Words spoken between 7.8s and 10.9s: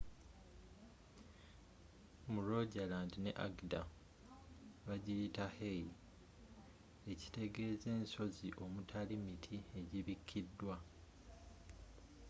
ensozi omutali miti egibikidwa